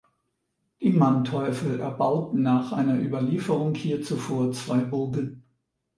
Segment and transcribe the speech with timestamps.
[0.81, 5.43] Die Manteuffel erbauten nach einer Überlieferung hier zuvor zwei Burgen.